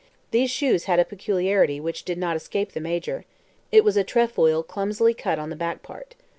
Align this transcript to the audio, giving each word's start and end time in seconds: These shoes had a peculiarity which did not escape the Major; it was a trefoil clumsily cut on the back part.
These 0.31 0.49
shoes 0.49 0.85
had 0.85 0.97
a 0.97 1.05
peculiarity 1.05 1.79
which 1.79 2.03
did 2.05 2.17
not 2.17 2.35
escape 2.35 2.71
the 2.71 2.79
Major; 2.79 3.23
it 3.71 3.83
was 3.83 3.97
a 3.97 4.03
trefoil 4.03 4.63
clumsily 4.63 5.13
cut 5.13 5.37
on 5.37 5.51
the 5.51 5.55
back 5.55 5.83
part. 5.83 6.15